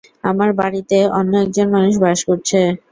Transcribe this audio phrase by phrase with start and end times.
[0.23, 2.59] আমার বাড়িতে অন্য একজন মানুষ বাস করছে।